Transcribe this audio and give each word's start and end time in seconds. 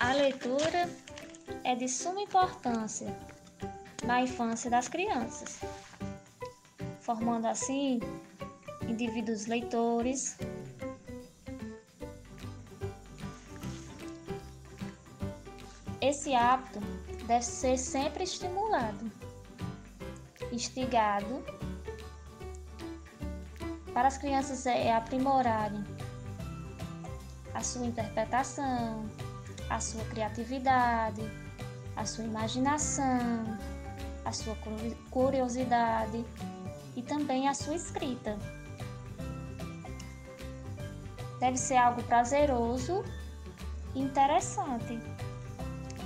A 0.00 0.12
leitura 0.12 0.88
é 1.64 1.74
de 1.74 1.88
suma 1.88 2.20
importância 2.20 3.12
na 4.04 4.22
infância 4.22 4.70
das 4.70 4.86
crianças, 4.86 5.58
formando 7.00 7.46
assim 7.46 7.98
indivíduos 8.82 9.46
leitores. 9.46 10.38
Esse 16.00 16.32
hábito 16.32 16.78
deve 17.26 17.44
ser 17.44 17.76
sempre 17.76 18.22
estimulado, 18.22 19.10
instigado, 20.52 21.44
para 23.92 24.06
as 24.06 24.16
crianças 24.16 24.64
é 24.64 24.94
aprimorarem 24.94 25.82
a 27.52 27.64
sua 27.64 27.84
interpretação, 27.84 29.04
a 29.70 29.80
sua 29.80 30.04
criatividade, 30.06 31.22
a 31.96 32.04
sua 32.04 32.24
imaginação, 32.24 33.58
a 34.24 34.32
sua 34.32 34.56
curiosidade 35.10 36.24
e 36.96 37.02
também 37.02 37.48
a 37.48 37.54
sua 37.54 37.74
escrita. 37.74 38.38
Deve 41.40 41.56
ser 41.56 41.76
algo 41.76 42.02
prazeroso 42.02 43.04
e 43.94 44.00
interessante. 44.00 44.98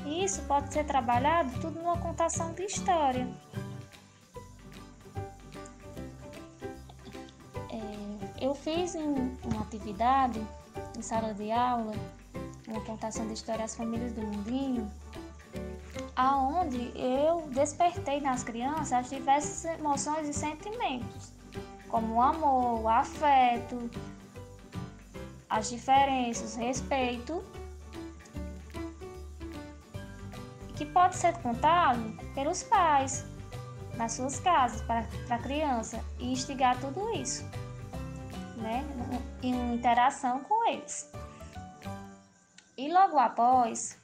E 0.05 0.24
isso 0.24 0.42
pode 0.42 0.72
ser 0.72 0.84
trabalhado 0.84 1.50
tudo 1.60 1.80
numa 1.80 1.97
contação 1.98 2.52
de 2.52 2.64
história. 2.64 3.27
É, 7.70 8.44
eu 8.44 8.55
fiz 8.55 8.94
uma 8.94 9.62
atividade 9.62 10.44
em 10.97 11.02
sala 11.02 11.33
de 11.33 11.50
aula, 11.50 11.94
uma 12.68 12.80
contação 12.82 13.26
de 13.26 13.34
história 13.34 13.64
às 13.64 13.74
famílias 13.74 14.12
do 14.12 14.22
mundinho, 14.22 14.90
aonde 16.16 16.92
eu 16.94 17.48
despertei 17.50 18.20
nas 18.20 18.42
crianças 18.42 18.92
as 18.92 19.10
diversas 19.10 19.64
emoções 19.78 20.28
e 20.28 20.32
sentimentos, 20.32 21.32
como 21.88 22.14
o 22.14 22.20
amor, 22.20 22.80
o 22.82 22.88
afeto, 22.88 23.91
as 25.48 25.69
diferenças, 25.69 26.54
respeito, 26.54 27.44
que 30.76 30.86
pode 30.86 31.16
ser 31.16 31.34
contado 31.38 32.00
pelos 32.34 32.62
pais 32.62 33.24
nas 33.97 34.12
suas 34.12 34.41
casas 34.41 34.80
para 34.82 35.06
a 35.28 35.38
criança 35.38 36.02
e 36.19 36.32
instigar 36.32 36.80
tudo 36.80 37.10
isso, 37.14 37.44
né, 38.56 38.84
em 39.42 39.74
interação 39.74 40.41
com 40.44 40.69
eles. 40.69 41.10
Logo 42.92 43.18
após, 43.18 43.98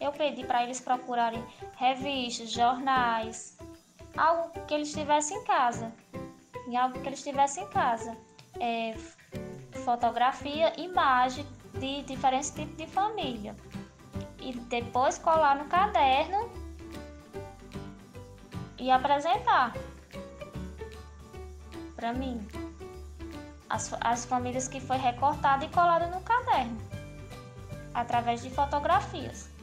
eu 0.00 0.10
pedi 0.10 0.44
para 0.44 0.64
eles 0.64 0.80
procurarem 0.80 1.40
revistas, 1.76 2.50
jornais, 2.50 3.56
algo 4.16 4.50
que 4.66 4.74
eles 4.74 4.92
tivessem 4.92 5.38
em 5.38 5.44
casa, 5.44 5.92
em 6.66 6.76
algo 6.76 7.00
que 7.00 7.06
eles 7.06 7.22
tivessem 7.22 7.62
em 7.62 7.68
casa. 7.68 8.16
É, 8.58 8.96
fotografia, 9.84 10.72
imagem 10.80 11.46
de 11.78 12.02
diferentes 12.02 12.50
tipos 12.50 12.76
de 12.76 12.88
família. 12.88 13.54
E 14.40 14.52
depois 14.52 15.16
colar 15.16 15.54
no 15.54 15.66
caderno 15.66 16.50
e 18.76 18.90
apresentar 18.90 19.72
para 21.94 22.12
mim 22.12 22.44
as, 23.70 23.94
as 24.00 24.24
famílias 24.24 24.66
que 24.66 24.80
foi 24.80 24.96
recortada 24.96 25.64
e 25.64 25.68
colada 25.68 26.08
no 26.08 26.20
caderno 26.22 26.93
através 27.94 28.42
de 28.42 28.50
fotografias. 28.50 29.53